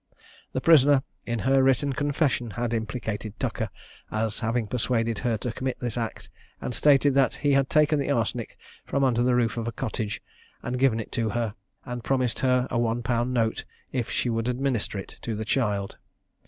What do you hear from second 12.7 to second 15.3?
a one pound note if she would administer it